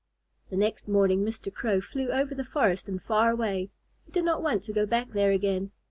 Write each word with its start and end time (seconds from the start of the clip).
The 0.49 0.57
next 0.57 0.87
morning 0.87 1.23
Mr. 1.23 1.53
Crow 1.53 1.79
flew 1.79 2.09
over 2.09 2.33
the 2.33 2.43
forest 2.43 2.89
and 2.89 2.99
far 2.99 3.29
away. 3.29 3.69
He 4.07 4.11
did 4.11 4.25
not 4.25 4.41
want 4.41 4.63
to 4.63 4.73
go 4.73 4.87
back 4.87 5.11
there 5.11 5.29
again. 5.31 5.69